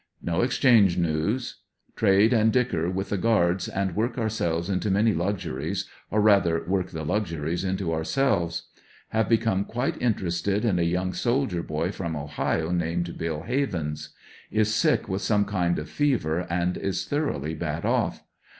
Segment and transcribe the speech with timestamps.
[0.23, 1.57] No exchange news.
[1.95, 6.89] Trade and dicker with the guards and work ourselves into many luxuries, or rather work
[6.89, 8.63] the luxuries into ourselves.
[9.09, 14.09] Have become quite interested in a young soldier boy from Ohio named Bill Havens.
[14.49, 18.23] Is sick with some kind of fever and is thoroughly bad off.